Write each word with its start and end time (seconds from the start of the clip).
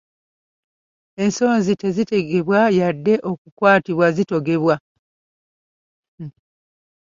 Ensonzi 1.23 1.73
tezitegebwa 1.81 2.61
yadde 2.79 3.13
okukwatibwa 3.31 4.07
zitogebwa. 4.15 4.75